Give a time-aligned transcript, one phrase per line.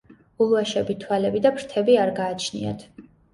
[0.45, 2.83] ულვაშები, თვალები და ფრთები არ გააჩნიათ.